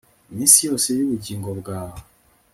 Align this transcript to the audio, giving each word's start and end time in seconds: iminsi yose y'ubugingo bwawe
iminsi 0.31 0.59
yose 0.67 0.87
y'ubugingo 0.97 1.49
bwawe 1.59 1.99